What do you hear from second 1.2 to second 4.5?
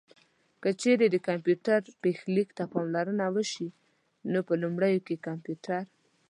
کمپيوټر پيښليک ته پاملرنه وشي نو